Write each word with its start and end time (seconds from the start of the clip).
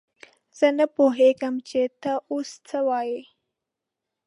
زه 0.57 0.67
نه 0.77 0.85
پوهېږم 0.95 1.55
چې 1.69 1.81
ته 2.01 2.11
اوس 2.31 2.49
څه 2.67 2.77
وايې! 2.87 3.21